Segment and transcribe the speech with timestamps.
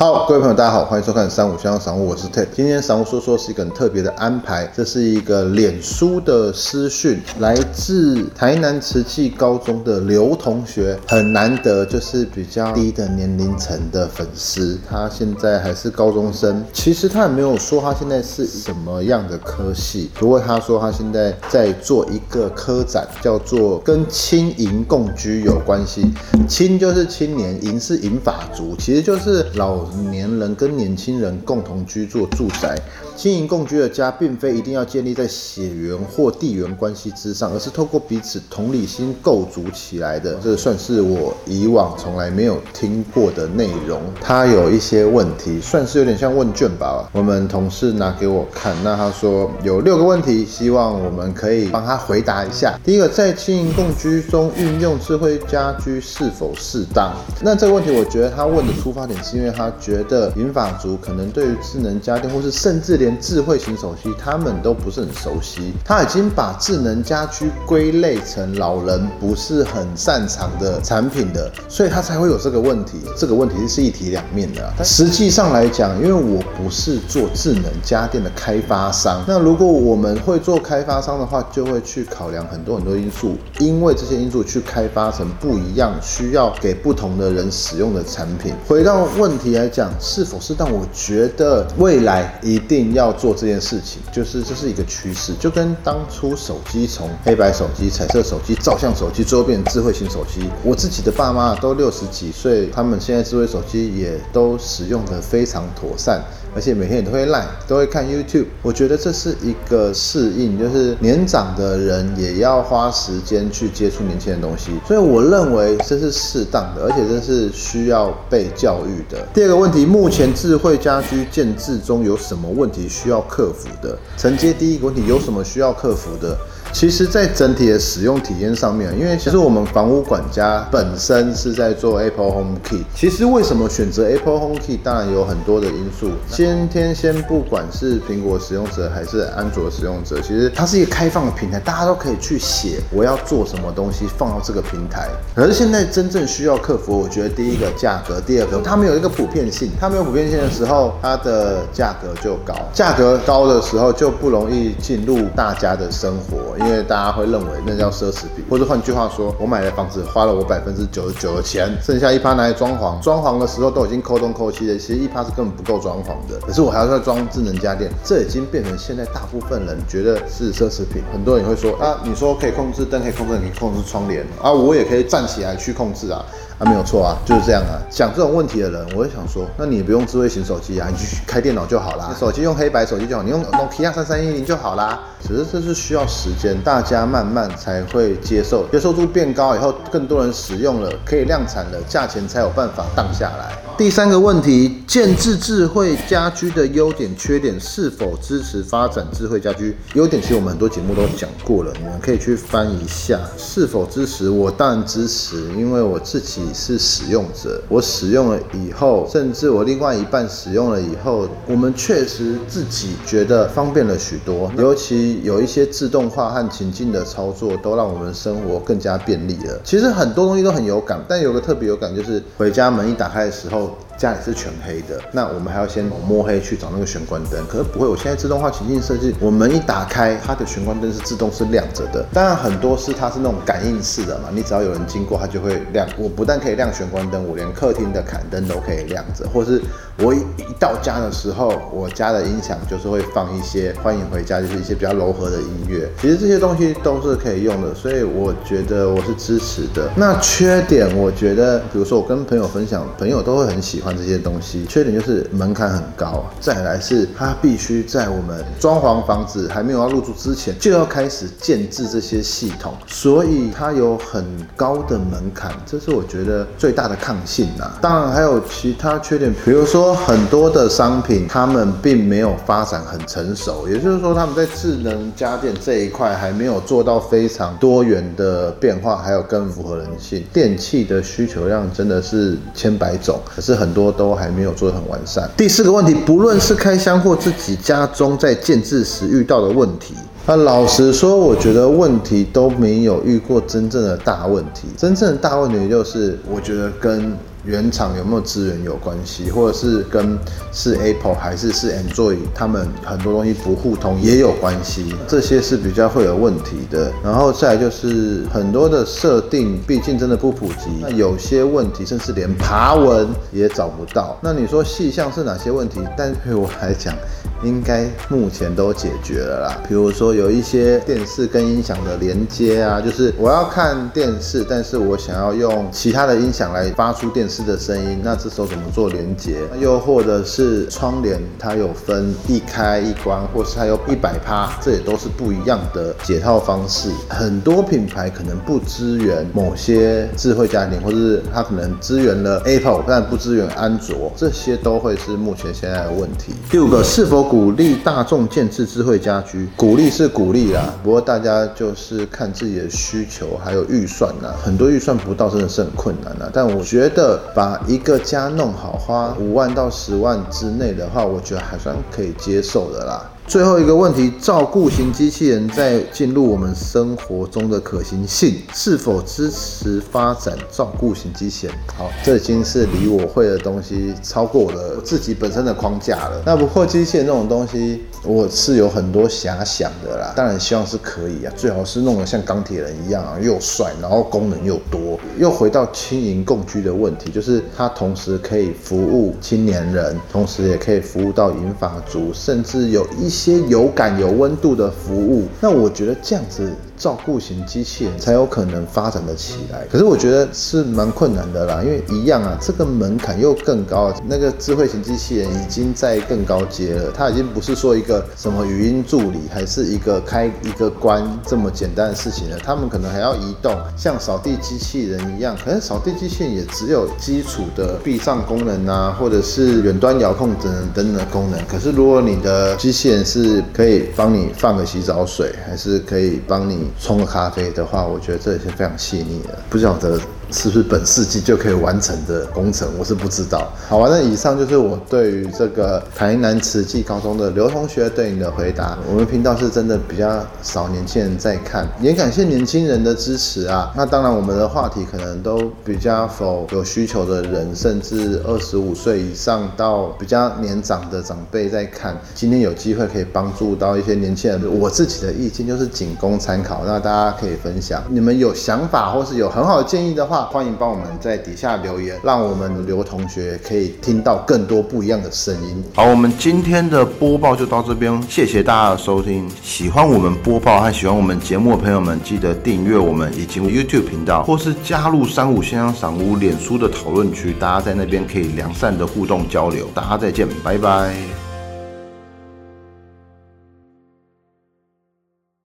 [0.00, 2.46] 好，各位朋友，大家好，欢迎收看三五香赏物，我是 Ted。
[2.54, 14.78] 今天赏物说说是一个很特别的安排，这是一个脸书的私讯，来自台南慈济高中的刘同学，很难得，就是比较低的年龄层的粉丝。
[14.88, 26.06] 他现在还是高中生，其实他也没有说他现在是什么样的科系，不过他说他现在在做一个科展，叫做跟青银共居有关系。
[26.48, 29.87] 青就是青年，银是银法族，其实就是老。
[30.10, 32.80] 年人跟年轻人共同居住住宅，
[33.18, 40.36] 经营共居的家，并非一定要建立在血缘或地缘关系之上，而是透过彼此同理心构筑起来的。
[40.36, 44.00] 这算是我以往从来没有听过的内容。
[44.20, 47.10] 它有一些问题，算是有点像问卷吧。
[47.12, 52.78] 我们同事拿给我看，那他说有六个问题，希望我们可以帮他回答一下。
[52.84, 57.12] 第一个，在经营共居中运用智慧家居是否适当？
[57.42, 59.72] 那这个问题，我觉得他问的出发点是因为他。
[59.80, 65.72] 觉得银发族可能对于智能家电，或是甚至连智慧型手机，他们都不是很熟悉。
[65.84, 72.98] 他已经把智能家居归类成老人不是很擅长的产品的，所以他才会有这个问题。
[73.16, 74.84] 这个问题是一体两面的。
[74.84, 88.52] 实际上来讲，因为我不是做智能家电的开发商，那如果我们会做开发商的话，就会去考量很多很多因素，因为这些因素去开发成不一样，需要给不同的人使用的产品。
[88.66, 89.68] 回到问题来。
[89.68, 90.72] 讲是否是让？
[90.72, 100.50] 我觉得未来一定要要做这件事情，就是这是一个趋势，就跟当初手机从黑白手机、彩色手机、照相手机，最后变成智慧型手机。
[100.64, 106.22] 我自己的爸妈都六十几岁，他们现在智慧手机也都使用的非常妥善。
[106.58, 108.46] 而且每天也都会赖，都会看 YouTube。
[108.62, 114.72] 我觉得这是一个适应，就是年长的人也要花时间去接触年轻的东西。
[114.84, 119.24] 所以我认为这是适当的，而且这是需要被教育的。
[119.32, 123.96] 第二个问题，目前智慧家居建制中有什么问题需要克服的？
[124.16, 126.36] 承接第一个问题，有什么需要克服的？
[126.72, 132.84] 其实，在整体的使用体验上面，因为其实我们房屋管家本身是在做 Apple Home Key。
[132.94, 134.78] 其实为什么选择 Apple Home Key？
[134.82, 136.10] 当然有很多的因素。
[136.28, 145.08] 先天先不管是苹果使用者还是安卓使用者，其实它是一个开放的平台，大家都可以去写我要做什么东西放到这个平台。
[145.34, 149.70] 可是现在真正需要克服，我觉得第一个价格，第二个它没有一个普遍性。
[149.80, 152.54] 它没有普遍性的时候，它的价格就高。
[152.72, 156.57] 价格高的时候就不容易进入大家的生活。
[156.58, 166.38] 因为大家会认为那叫奢侈品，或者换句话说，我买的房子花了我百分之九十九的钱，剩下一趴拿来装潢，装潢的时候都已经抠东抠西的，其实一趴是根本不够装潢的。
[166.46, 171.02] 可是我还要再装智能家电，这已经变成现在大部分人觉得是奢侈品。
[171.12, 176.24] 很多人会说啊，你说可以控制灯，可以控制，你控制窗帘啊，我也可以站起来去控制啊。
[176.58, 177.78] 啊，没有错啊，就是这样啊。
[177.88, 182.14] 讲这种问题的人，我会想说，那你不用智慧型手机啊，你去开电脑就好啦。
[182.18, 184.98] 手机用黑白手机就好，你用 Nokia 三三一零就好啦。
[185.20, 193.56] 只是这是需要时间，大家慢慢才会接受，接受度变高以后，更多人使用了，可以量产了，价钱才有办法荡下来。
[193.76, 199.76] 第三个问题，建制智慧家居的优点、缺点，是否支持发展智慧家居？
[199.94, 203.20] 优点其实我们很多节目都讲过了，你们可以去翻一下。
[203.36, 204.28] 是否支持？
[204.28, 206.20] 我当然支持，因为我自
[206.52, 215.18] 是使用者，我使用了以后，甚至我另外一半使用了以后，我们确实自己觉得方便了许多，尤其。
[215.28, 219.60] 有一些自动化和情境的操作，都让我们生活更加便利了。
[219.62, 223.76] 其实很多东西都很有感，但有个特别有感，就是回家门一打开的时候。
[223.98, 227.44] 家里是全黑的，那我们还要先摸黑去找那个玄关灯。
[227.48, 232.06] 可是不会，我现在自动化情境设计，我门一打开，它的玄关灯是自动是亮着的。
[232.12, 235.84] 当然很多是它是那种感应式的嘛，你只要有人经过，它就会亮。
[235.98, 239.28] 我不但可以亮玄关灯，我连客厅的坎灯都可以亮着。
[239.34, 239.60] 或是
[239.98, 245.88] 我一一到家的时候，我家的音响就是会放一些欢迎回家，就是一些比较柔和的音乐。
[246.00, 249.90] 其实这些东西都是可以用的，所以我觉得我是支持的。
[249.96, 253.87] 那缺点，我觉得，比如说我跟朋友分享，朋友都会很喜欢。
[253.96, 264.24] 这些东西缺点就是门槛很高，再来是它必须在我们装潢房子还没有要入住之前就要开始建制这些系统，所以它有很
[264.56, 267.70] 高的门槛，这是我觉得最大的抗性呐。
[267.80, 280.22] 当然还有其他缺点，比如说很多的商品他们并没有发展很成熟，也就是说他们在智能家电这一块还没有做到非常多元的变化，还有更符合人性。
[280.32, 283.68] 电器的需求量真的是千百种，可是很。
[283.92, 285.30] 都还没有做得很完善。
[285.36, 289.94] 第四个问题，不论是开箱或自己家中在建制时遇到的问题，
[290.26, 294.68] 那老实说，我觉得问题都没有遇过真正的大问题。
[294.76, 300.18] 真正的大问题就是，我觉得跟原厂有没有资源有关系，或者是跟
[300.52, 306.92] 是 Apple 还是是 Android，他们很多东西不互通也有关系，这些是比较会有问题的。
[307.02, 314.18] 然后再就是很多的设定，毕竟真的不普及，那有些问题甚至连爬文也找不到。
[314.20, 315.80] 那你说细项是哪些问题？
[315.96, 316.94] 但对我来讲，
[317.42, 319.62] 应该目前都解决了啦。
[319.68, 329.38] 比如说有一些电视跟音响的连接啊，就是我要看电视，但是我想要用其他的音响来发出电视的声音，那这时候怎么做连接？
[329.60, 336.90] 又或者是窗帘，它有分一开一关，或是它有一百趴，这也都是不一样的解套方式。
[337.08, 346.32] 很多品牌可能不支援某些智慧家庭，或是它可能支援了 Apple，但不支援安卓，这些都会是目前现在的问题。
[346.50, 349.46] 第五个，是否鼓励大众建制智慧家居？
[349.54, 356.30] 鼓励是鼓励啦，不过大家就是看自己的需求还有预算呐，很多预算不到真的是很困难呐。
[356.32, 363.10] 但我觉得把一个家弄好，花五万到十万之内的话，我觉得还算可以接受的啦。
[363.26, 371.54] 最后一个问题，照顾型机器人在进入我们生活中的可行性，是否支持发展照顾型机器人？
[371.76, 376.22] 好，这已经是离我会的东西超过我的自己本身的框架了。
[376.24, 380.14] 那不过机器人这种种东西，我是有很多遐想的啦。
[380.16, 384.98] 当然希望是可以啊，最好是弄得像钢铁人一样啊，又帅，然后功能又多。
[385.18, 393.18] 又回到轻盈共居的问题，就是它同时可以服务青年人，同时也可以服务到银发族，甚至有一。
[393.18, 396.52] 些有感有温度的服务，那我觉得这样子。
[396.78, 403.92] 照顾型机器人才有可能发展的起来，可是我觉得是蛮困难的啦，因为一样啊，这个门槛又更高。
[404.06, 412.38] 那个智慧型机器人已经在更高阶了，它已经不是说一个什么语音助理，还是一个开一个关这么简单的事情了。
[412.38, 421.40] 他们可能还要移动，像扫地机器人一样，可能扫地机器人也只有基础的避障功能啊，或者是远端遥控等等等的功能。
[421.46, 426.67] 可是如果你的机器人是可以帮你放个洗澡水，还是可以帮你。
[426.80, 429.98] 冲个咖啡的话，我觉得这也是非常细腻的，不晓得。
[430.30, 432.68] 是不是本世纪就可以完成的工程？
[432.78, 433.50] 我是不知道。
[433.68, 438.78] 好吧，那以上就是我对于这个台南慈济高中的刘同学对你的回答。
[438.88, 443.72] 我们频道是真的比较少年轻人在看，也感谢年轻人的支持啊。
[443.76, 451.96] 那当然，我们的话题可能都比较否有需求的人，甚至二十五岁以上到比较年长的长辈在看。
[452.14, 457.82] 今天有机会可以帮助到一些年轻人，我自己的意见就是仅供参考，那大家可以分享。
[457.88, 460.28] 你们有想法或是有很好的建议的话话。
[460.38, 465.64] 欢迎帮我们在底下留言，让我们刘同学可以听到更多不一样的声音。
[465.74, 469.28] 好，我们今天的播报就到这边，谢谢大家的收听。
[469.42, 479.66] 喜欢我们播报和喜欢我们节目的朋友们，记得订阅我们以及 YouTube 频道，或是加入三五先生赏屋脸书的讨论区，大家在那边可以良善的互动交流。
[479.74, 481.27] 大家再见，拜拜。